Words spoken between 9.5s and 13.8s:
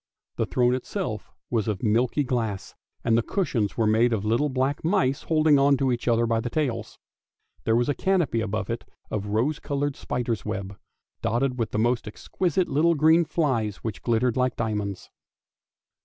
coloured spider's web, dotted with the most exquisite little green flies